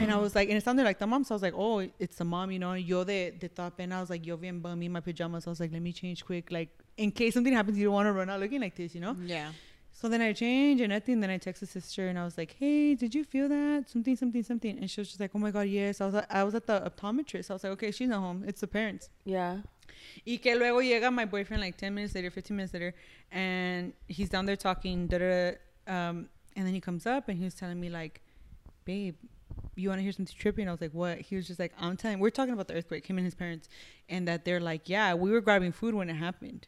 [0.00, 1.24] And I was like, and it sounded like the mom.
[1.24, 2.74] So I was like, oh, it's the mom, you know.
[2.74, 3.78] Yo de, de top.
[3.78, 5.46] And I was like, yo bien bummy in my pajamas.
[5.46, 6.50] I was like, let me change quick.
[6.50, 9.00] Like, in case something happens, you don't want to run out looking like this, you
[9.00, 9.16] know?
[9.24, 9.50] Yeah.
[9.98, 11.20] So then I changed and nothing.
[11.20, 13.88] Then I texted sister and I was like, "Hey, did you feel that?
[13.88, 16.44] Something, something, something." And she was just like, "Oh my god, yes." I was I
[16.44, 17.50] was at the optometrist.
[17.50, 18.44] I was like, "Okay, she's not home.
[18.46, 19.62] It's the parents." Yeah.
[20.26, 22.94] Y que luego llega my boyfriend like ten minutes later, fifteen minutes later,
[23.32, 25.06] and he's down there talking.
[25.06, 28.20] Da, da, da, um, and then he comes up and he was telling me like,
[28.84, 29.16] "Babe,
[29.82, 31.72] you want to hear something trippy?" And I was like, "What?" He was just like,
[31.78, 32.18] "I'm telling.
[32.18, 33.68] We're talking about the earthquake, him and his parents,
[34.08, 36.66] and that they're like, yeah, we were grabbing food when it happened."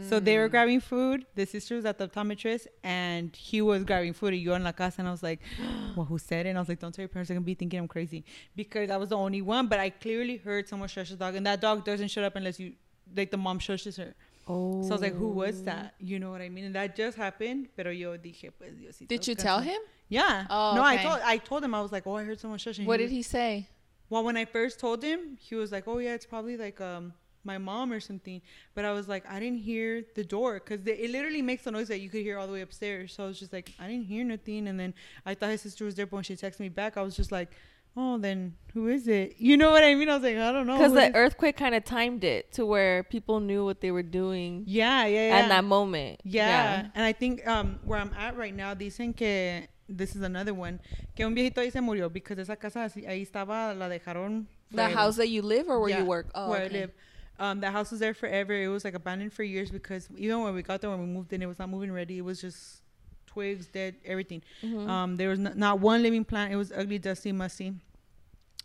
[0.00, 0.38] So they Mm.
[0.40, 1.26] were grabbing food.
[1.36, 4.32] The sister was at the optometrist, and he was grabbing food.
[4.34, 5.40] And you in la casa, and I was like,
[5.94, 7.54] "Well, who said it?" And I was like, "Don't tell your parents; they're gonna be
[7.54, 8.24] thinking I'm crazy."
[8.56, 11.46] Because I was the only one, but I clearly heard someone shush the dog, and
[11.46, 12.72] that dog doesn't shut up unless you,
[13.16, 14.14] like, the mom shushes her.
[14.48, 14.82] Oh.
[14.82, 16.64] So I was like, "Who was that?" You know what I mean?
[16.64, 17.68] And that just happened.
[17.76, 19.08] Pero yo dije, pues, Diosito.
[19.08, 19.80] Did you tell him?
[20.08, 20.46] Yeah.
[20.50, 22.84] Oh, no, I told I told him I was like, "Oh, I heard someone shushing."
[22.84, 23.68] What He did he say?
[24.10, 27.14] well, when I first told him, he was like, "Oh yeah, it's probably like um
[27.44, 28.42] my mom or something."
[28.74, 31.88] But I was like, I didn't hear the door because it literally makes the noise
[31.88, 33.14] that you could hear all the way upstairs.
[33.14, 34.68] So I was just like, I didn't hear nothing.
[34.68, 34.92] And then
[35.24, 37.32] I thought his sister was there, but when she texted me back, I was just
[37.32, 37.52] like,
[37.96, 39.34] Oh, then who is it?
[39.38, 40.08] You know what I mean?
[40.08, 40.78] I was like, I don't know.
[40.78, 44.64] Because the earthquake kind of timed it to where people knew what they were doing
[44.66, 45.36] yeah, yeah, yeah.
[45.36, 46.20] at that moment.
[46.24, 46.88] Yeah.
[46.94, 50.80] and I think um, where I'm at right now, dicen que this is another one,
[51.14, 54.46] que un viejito ahí se murió because esa casa ahí estaba, la dejaron.
[54.70, 54.94] The forever.
[54.94, 56.30] house that you live or where Yeah, you work?
[56.34, 56.76] Oh, where okay.
[56.76, 56.90] I live.
[57.38, 58.54] Um, the house was there forever.
[58.54, 61.32] It was like abandoned for years because even when we got there, when we moved
[61.32, 62.18] in, it was not moving ready.
[62.18, 62.82] It was just
[63.32, 64.42] twigs, dead, everything.
[64.62, 64.88] Mm-hmm.
[64.88, 66.52] Um, there was not, not one living plant.
[66.52, 67.74] It was ugly, dusty, musty.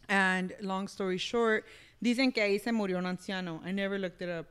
[0.09, 1.65] And long story short,
[2.03, 3.59] dicen que ahí se murió un anciano.
[3.65, 4.47] I never looked it up.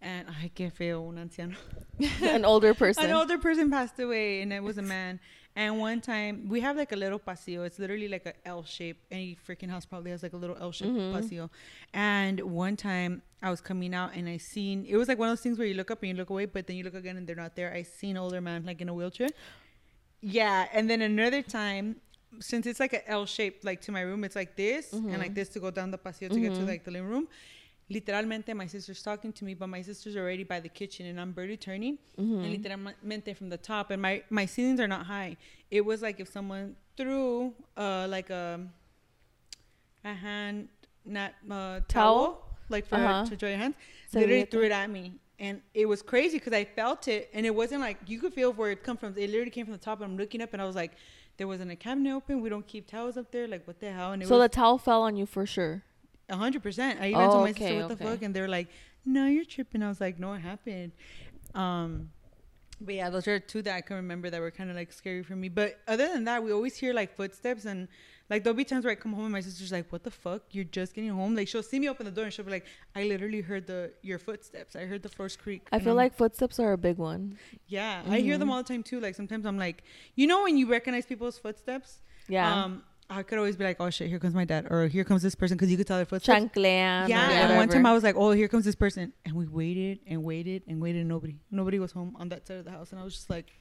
[0.00, 1.56] And ay, qué feo, un anciano.
[2.22, 3.06] An older person.
[3.06, 5.18] An older person passed away, and it was a man.
[5.56, 7.64] And one time, we have like a little pasillo.
[7.64, 8.98] It's literally like a L shape.
[9.10, 11.16] Any freaking house probably has like a little L shaped mm-hmm.
[11.16, 11.48] pasillo.
[11.94, 15.32] And one time, I was coming out and I seen it was like one of
[15.32, 17.16] those things where you look up and you look away, but then you look again
[17.16, 17.72] and they're not there.
[17.72, 19.28] I seen an older man like in a wheelchair.
[20.20, 21.96] Yeah, and then another time,
[22.40, 25.20] since it's like an L shape, like to my room, it's like this and mm-hmm.
[25.20, 26.66] like this to go down the pasillo to get to mm-hmm.
[26.66, 27.28] like the living room.
[27.88, 31.32] Literalmente, my sister's talking to me, but my sister's already by the kitchen and I'm
[31.32, 31.98] barely turning.
[32.18, 35.36] And literalmente from the top, and my my ceilings are not high.
[35.70, 38.60] It was like if someone threw uh like a
[40.04, 40.68] a hand
[41.04, 42.56] not uh, towel, Towel?
[42.68, 43.24] like for Uh-huh.
[43.26, 43.76] to dry your hands.
[44.10, 45.12] So literally threw it at me.
[45.38, 48.52] And it was crazy because I felt it, and it wasn't like you could feel
[48.52, 49.12] where it come from.
[49.16, 50.00] It literally came from the top.
[50.00, 50.92] And I'm looking up, and I was like,
[51.36, 52.40] "There wasn't a cabinet open.
[52.40, 53.46] We don't keep towels up there.
[53.46, 55.82] Like, what the hell?" And it so the towel fell on you for sure.
[56.28, 57.00] A hundred percent.
[57.00, 58.68] I even Oh, told my okay, sister, "What the fuck?" And they're like,
[59.04, 60.92] "No, you're tripping." I was like, "No, it happened."
[61.54, 62.10] Um,
[62.80, 65.22] but yeah, those are two that I can remember that were kind of like scary
[65.22, 65.48] for me.
[65.48, 67.88] But other than that, we always hear like footsteps and
[68.28, 70.42] like there'll be times where I come home and my sister's like, "What the fuck?
[70.50, 72.66] You're just getting home." Like she'll see me open the door and she'll be like,
[72.94, 74.76] "I literally heard the your footsteps.
[74.76, 77.38] I heard the floors creak." I feel I'm- like footsteps are a big one.
[77.68, 79.00] yeah, I hear them all the time too.
[79.00, 79.84] Like sometimes I'm like,
[80.16, 82.00] you know, when you recognize people's footsteps.
[82.28, 82.64] Yeah.
[82.64, 85.22] Um, I could always be like, "Oh shit, here comes my dad," or "Here comes
[85.22, 86.38] this person," because you could tell their footsteps.
[86.38, 87.08] Chanclean.
[87.08, 90.00] Yeah, and one time I was like, "Oh, here comes this person," and we waited
[90.06, 91.00] and waited and waited.
[91.00, 93.30] And nobody, nobody was home on that side of the house, and I was just
[93.30, 93.52] like,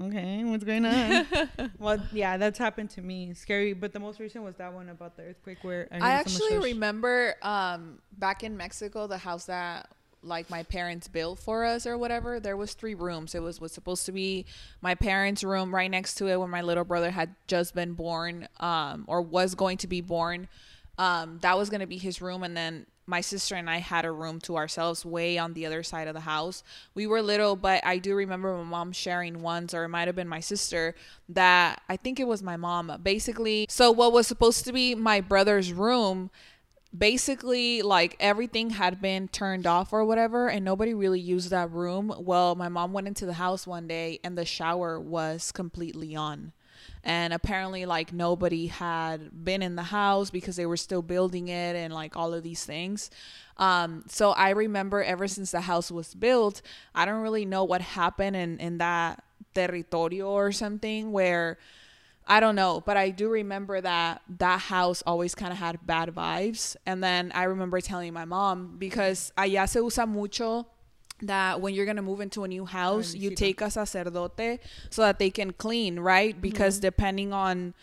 [0.00, 1.26] "Okay, what's going on?"
[1.78, 3.34] well, yeah, that's happened to me.
[3.34, 6.58] Scary, but the most recent was that one about the earthquake where I, I actually
[6.58, 9.90] remember um, back in Mexico, the house that
[10.22, 12.40] like my parents built for us or whatever.
[12.40, 13.34] There was three rooms.
[13.34, 14.46] It was was supposed to be
[14.80, 18.48] my parents' room right next to it when my little brother had just been born,
[18.60, 20.48] um, or was going to be born.
[20.98, 24.04] Um, that was going to be his room, and then my sister and I had
[24.04, 26.62] a room to ourselves way on the other side of the house.
[26.94, 30.16] We were little, but I do remember my mom sharing once, or it might have
[30.16, 30.94] been my sister,
[31.30, 32.92] that I think it was my mom.
[33.02, 36.30] Basically, so what was supposed to be my brother's room
[36.96, 42.12] basically like everything had been turned off or whatever and nobody really used that room.
[42.18, 46.52] Well my mom went into the house one day and the shower was completely on.
[47.04, 51.76] And apparently like nobody had been in the house because they were still building it
[51.76, 53.10] and like all of these things.
[53.58, 56.62] Um so i remember ever since the house was built
[56.94, 61.58] i don't really know what happened in in that territorio or something where
[62.30, 66.10] I don't know, but I do remember that that house always kind of had bad
[66.10, 66.76] vibes.
[66.84, 70.66] And then I remember telling my mom because allá se usa mucho
[71.22, 74.60] that when you're gonna move into a new house, you take a sacerdote
[74.90, 76.32] so that they can clean, right?
[76.34, 76.42] Mm-hmm.
[76.42, 77.74] Because depending on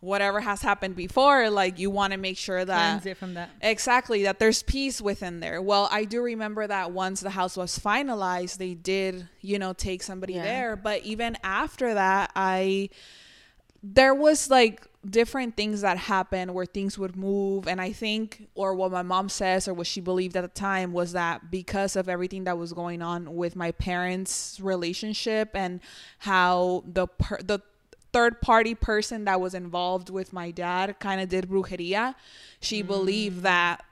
[0.00, 3.48] whatever has happened before, like you want to make sure that Cleanse it from that.
[3.62, 5.62] Exactly, that there's peace within there.
[5.62, 10.02] Well, I do remember that once the house was finalized, they did, you know, take
[10.02, 10.42] somebody Yeah.
[10.42, 10.76] there.
[10.76, 12.90] But even after that, I
[13.84, 18.74] there was like different things that happened where things would move and i think or
[18.74, 22.08] what my mom says or what she believed at the time was that because of
[22.08, 25.80] everything that was going on with my parents relationship and
[26.20, 27.60] how the per- the
[28.14, 32.14] third party person that was involved with my dad kind of did brujeria
[32.60, 33.42] she believed mm.
[33.42, 33.84] that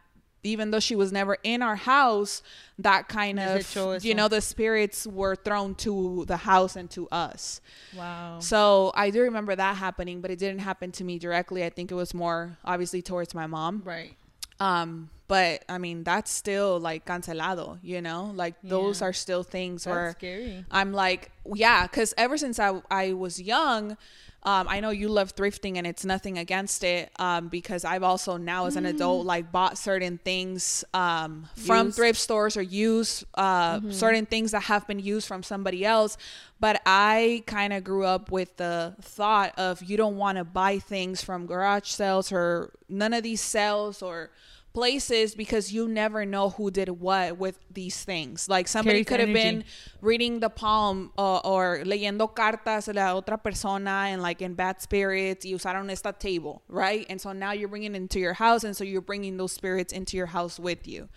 [0.44, 2.42] even though she was never in our house
[2.78, 7.60] that kind of you know the spirits were thrown to the house and to us
[7.96, 8.38] Wow.
[8.40, 11.62] so I do remember that happening, but it didn't happen to me directly.
[11.64, 13.82] I think it was more obviously towards my mom.
[13.84, 14.14] Right.
[14.60, 18.32] Um, but I mean that's still like cancelado, you know?
[18.34, 20.64] Like those are still things That's where scary.
[20.70, 23.96] I'm like, yeah, because ever since I I was young,
[24.44, 27.10] um, I know you love thrifting and it's nothing against it.
[27.18, 31.96] Um, because I've also now as an adult like bought certain things um from Used.
[31.96, 36.16] thrift stores or used uh certain things that have been used from somebody else.
[36.58, 40.78] But I kind of grew up with the thought of you don't want to buy
[40.78, 44.30] things from garage sales or none of these sales or
[44.72, 48.48] places because you never know who did what with these things.
[48.48, 49.64] Like somebody Carries could have been
[50.00, 54.80] reading the palm uh, or leyendo cartas de la otra persona and like in bad
[54.80, 57.06] spirits y usaron esta table, right?
[57.10, 59.92] And so now you're bringing it into your house and so you're bringing those spirits
[59.92, 61.08] into your house with you.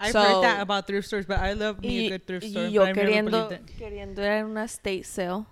[0.00, 2.46] I've So- heard that about thrift stores, but I love me a Y, good thrift
[2.46, 2.66] store.
[2.66, 5.46] yo I've never queriendo, believed queriendo ir a una state sale.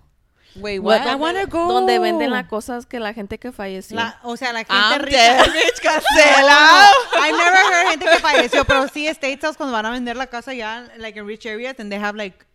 [0.59, 1.01] Wait, What?
[1.01, 1.07] what?
[1.07, 1.67] I wanna go.
[1.67, 3.95] Donde venden las cosas que la gente que falleció.
[3.95, 5.11] La, o sea, la gente I'm rica.
[5.11, 6.87] dead, bitch, cancela.
[7.15, 10.27] I've never heard gente que falleció, pero sí estate sales cuando van a vender la
[10.27, 12.45] casa ya, like in rich areas, and they have like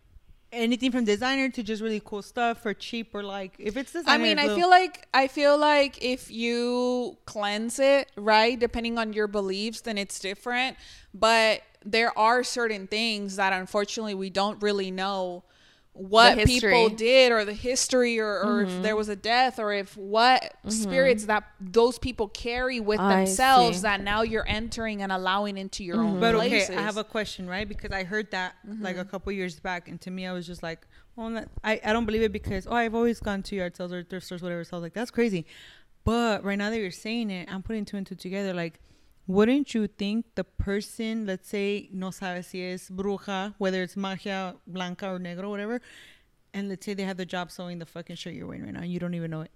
[0.51, 4.13] anything from designer to just really cool stuff for cheap or like if it's designer.
[4.13, 9.13] I mean, I feel like I feel like if you cleanse it, right, depending on
[9.13, 10.77] your beliefs, then it's different.
[11.13, 15.43] But there are certain things that unfortunately we don't really know
[15.93, 18.81] what people did or the history or, or if mm-hmm.
[18.81, 20.69] there was a death or if what mm-hmm.
[20.69, 23.83] spirits that those people carry with I themselves see.
[23.83, 26.19] that now you're entering and allowing into your own mm-hmm.
[26.19, 26.67] But okay.
[26.75, 27.69] I have a question, right?
[27.69, 30.63] Because I heard that like a couple years back, and to me, I was just
[30.63, 33.75] like, "Oh, that, I I don't believe it because oh, I've always gone to yard
[33.77, 35.45] sales or thrift stores, whatever." So I was like, "That's crazy."
[36.05, 38.53] But right now that you're saying it, I'm putting two and two together.
[38.53, 38.79] Like,
[39.27, 44.55] wouldn't you think the person, let's say, no sabe si es bruja, whether it's magia
[44.67, 45.81] blanca or negro, whatever,
[46.53, 48.81] and let's say they have the job sewing the fucking shirt you're wearing right now,
[48.81, 49.51] and you don't even know it.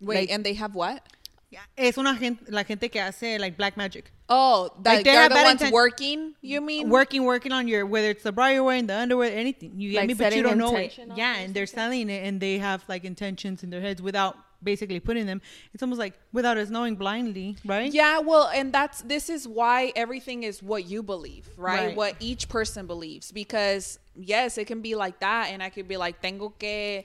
[0.00, 1.06] Wait, like- and they have what?
[1.50, 4.10] Yeah, es una gente, la gente que hace like black magic.
[4.30, 6.34] Oh, that Like, they they're have the ones inten- working.
[6.40, 9.78] You mean working, working on your whether it's the bra you're wearing, the underwear, anything.
[9.78, 10.98] You get Like me, but you don't know it.
[11.14, 15.00] Yeah, and they're selling it, and they have like intentions in their heads without basically
[15.00, 15.40] putting them.
[15.74, 17.92] It's almost like without us knowing blindly, right?
[17.92, 21.86] Yeah, well, and that's this is why everything is what you believe, right?
[21.88, 21.96] Right.
[21.96, 25.96] What each person believes because yes, it can be like that and I could be
[25.96, 27.04] like tengo que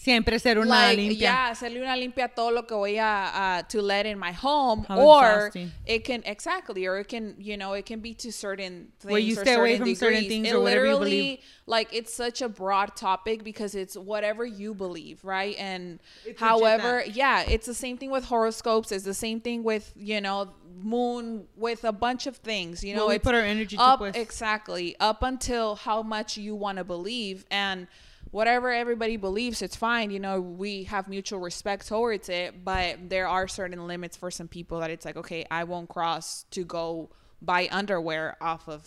[0.00, 1.20] Siempre ser una like limpia.
[1.20, 4.30] yeah, hacerle una limpia a todo lo que voy a uh, to let in my
[4.30, 5.72] home How or exhausting.
[5.86, 9.18] it can exactly or it can, you know, it can be to certain things Where
[9.20, 11.38] you or stay away certain from certain things It or whatever you literally, believe.
[11.66, 15.56] Like it's such a broad topic because it's whatever you believe, right?
[15.58, 18.92] And It's however, yeah, it's the same thing with horoscopes.
[18.92, 22.84] It's the same thing with you know moon with a bunch of things.
[22.84, 24.14] You know, What we it's put our energy to, up pues.
[24.14, 27.88] exactly up until how much you want to believe and
[28.30, 33.26] whatever everybody believes it's fine you know we have mutual respect towards it but there
[33.26, 37.08] are certain limits for some people that it's like okay i won't cross to go
[37.40, 38.86] buy underwear off of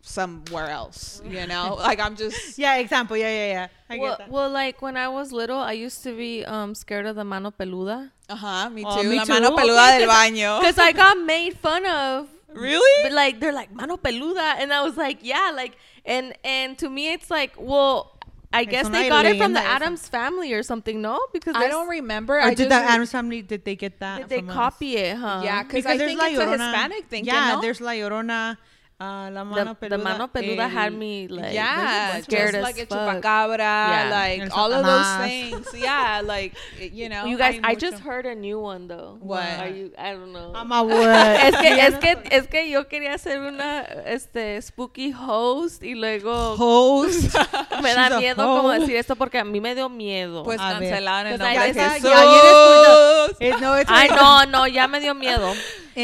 [0.00, 3.16] somewhere else you know like i'm just Yeah, example.
[3.16, 3.66] Yeah, yeah, yeah.
[3.90, 4.30] I well, get that.
[4.30, 7.50] well, like when I was little, I used to be um scared of the mano
[7.50, 9.32] peluda uh-huh me too Oh, me la too.
[9.32, 12.28] mano peluda del baño because I got made fun of.
[12.54, 16.76] really But like they're like mano peluda, and I was like, yeah, like and and
[16.78, 18.17] to me it's like, well,
[18.52, 19.60] I guess they got it from the.
[19.60, 21.20] Addams family or something, no?
[21.32, 23.42] Because i don't remember or i did just the Addams family?
[23.42, 24.18] Did they get that?
[24.20, 24.54] Did they from us?
[24.54, 25.42] copy it, huh?
[25.44, 27.60] yeah because Because i there's think La it's a hispanic thing Yeah, no?
[27.60, 28.56] there's La Llorona,
[29.00, 29.90] uh, La Mano the, Peluda.
[29.90, 32.98] the mano peluda had el- me like yeah, scared just as like a fuck.
[33.22, 34.08] chupacabra, Yeah.
[34.10, 35.66] like all of those things.
[35.74, 37.24] Yeah, like you know.
[37.26, 37.90] You guys, I mucho.
[37.90, 39.16] just heard a new one though.
[39.20, 39.46] What?
[39.60, 39.92] Are you?
[39.96, 40.52] I don't know.
[40.54, 40.98] I'm a what?
[41.46, 46.56] es que es que es que yo quería hacer una este spooky host y luego
[46.58, 47.34] host.
[47.82, 50.42] me da She's miedo como decir esto porque a mí me dio miedo.
[50.42, 53.52] pues cancelaron el Pues nombre ya escuché- Eh,
[53.86, 55.52] Ay no no ya me dio miedo.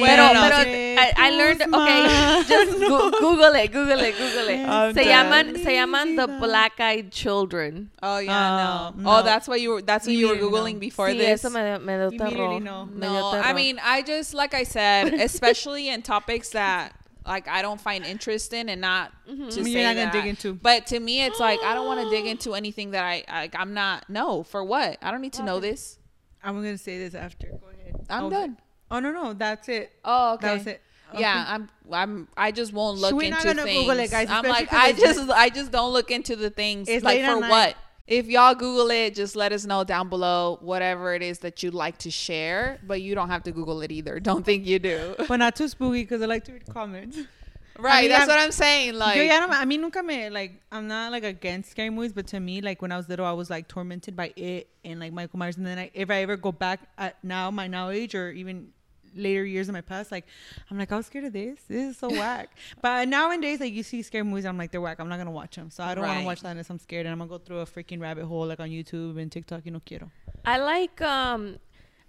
[0.01, 0.57] Pero Bueno, pero.
[1.01, 4.61] I, I learned okay just go- Google it Google it Google it.
[4.67, 5.11] I'm se dead.
[5.31, 7.91] llaman se llaman the black eyed children.
[8.03, 9.03] Oh yeah, oh, oh, no.
[9.03, 9.19] no.
[9.19, 9.83] Oh, that's what you were.
[9.83, 10.81] That's what you were googling no.
[10.81, 11.45] before sí, this.
[11.45, 12.61] eso me me dio Immediately terror.
[12.61, 12.87] no.
[12.87, 16.95] Me dio no, I mean, I just like I said, especially in topics that
[17.27, 19.49] like I don't find interest in, and not mm-hmm.
[19.49, 20.13] to You're say not gonna that.
[20.13, 20.55] dig into.
[20.55, 23.55] But to me, it's like I don't want to dig into anything that I like.
[23.59, 24.09] I'm not.
[24.11, 24.99] No, for what?
[25.03, 25.99] I don't need to know this.
[26.43, 27.47] I'm gonna say this after.
[27.49, 27.95] Go ahead.
[28.11, 28.59] I'm Oh, done.
[28.95, 29.93] Oh no no, that's it.
[30.05, 30.47] Oh, okay.
[30.47, 30.81] That was it.
[31.19, 31.69] Yeah, I'm.
[31.93, 32.29] I'm.
[32.37, 33.83] I just won't look We're not into gonna things.
[33.87, 36.89] Google it, guys, I'm like, I just, I just don't look into the things.
[36.89, 37.77] It's like for what?
[38.07, 41.73] If y'all Google it, just let us know down below whatever it is that you'd
[41.73, 42.79] like to share.
[42.87, 44.21] But you don't have to Google it either.
[44.31, 45.15] Don't think you do.
[45.29, 47.19] But not too spooky because I like to read comments.
[47.77, 48.03] Right.
[48.03, 48.95] mean, that's I'm- what I'm saying.
[48.95, 51.91] Like, Yo ya no, me- a mí nunca me like I'm not like against scary
[51.91, 54.69] movies, but to me like when I was little I was like tormented by it
[54.85, 57.67] and like Michael Myers, and then I, if I ever go back at now my
[57.67, 58.69] now age or even
[59.15, 60.27] later years in my past, like
[60.71, 61.61] I'm like I was scared of this.
[61.69, 62.51] This is so whack.
[62.83, 64.99] But nowadays, like you see scary movies, I'm like they're whack.
[65.01, 65.71] I'm not gonna watch them.
[65.71, 67.61] So I don't want to watch that unless I'm scared, and I'm gonna go through
[67.61, 69.65] a freaking rabbit hole like on YouTube and TikTok.
[69.65, 70.11] You know, quiero.
[70.45, 71.59] I like um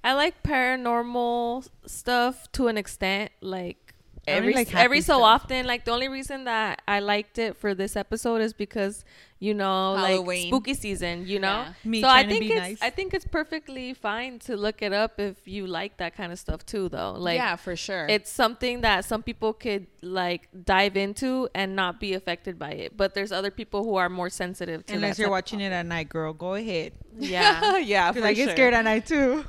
[0.04, 3.85] I like paranormal stuff to an extent like
[4.28, 5.44] every like every so stuff.
[5.44, 9.06] often like the only reason that I liked it for this episode is because
[9.40, 11.74] you know like spooky season you know Yeah.
[11.84, 12.82] Me so I trying to think be it's nice.
[12.82, 16.40] I think it's perfectly fine to look it up if you like that kind of
[16.40, 18.08] stuff too though like yeah, for sure.
[18.08, 22.96] it's something that some people could like dive into and not be affected by it
[22.96, 24.96] but there's other people who are more sensitive to it.
[24.96, 26.94] Unless that you're watching it at night, girl, go ahead.
[27.18, 28.52] yeah yeah, Because for I get sure.
[28.56, 29.46] scared at night too.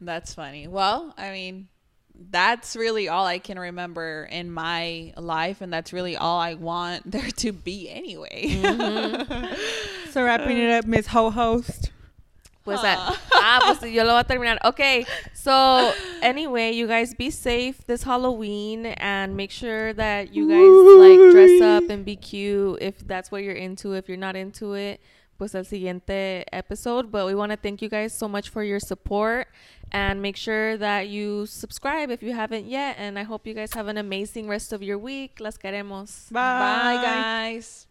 [0.00, 0.68] That's funny.
[0.68, 1.68] Well, I mean,
[2.30, 7.10] that's really all I can remember in my life, and that's really all I want
[7.10, 8.60] there to be anyway.
[10.10, 11.90] So wrapping it up, Miss Ho Host.
[12.66, 14.58] Pues, ah, ah, pues yo lo voy a terminar.
[14.64, 20.98] Okay, so anyway, you guys be safe this Halloween and make sure that you guys
[20.98, 23.92] like dress up and be cute if that's what you're into.
[23.92, 25.00] If you're not into it,
[25.38, 27.12] pues el siguiente episode.
[27.12, 29.46] But we want to thank you guys so much for your support
[29.96, 32.96] and make sure that you subscribe if you haven't yet.
[32.98, 35.40] And I hope you guys have an amazing rest of your week.
[35.40, 36.30] Las queremos.
[36.30, 36.60] Bye.
[36.60, 37.86] Bye, guys.